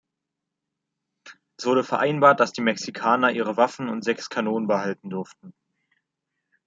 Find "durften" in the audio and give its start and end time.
5.11-5.53